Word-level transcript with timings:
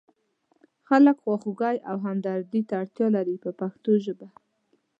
خلک 0.87 1.15
خواخوږۍ 1.23 1.77
او 1.89 1.95
همدردۍ 2.05 2.61
ته 2.69 2.73
اړتیا 2.81 3.07
لري 3.15 3.35
په 3.43 3.49
پښتو 3.59 3.91
ژبه. 4.05 4.27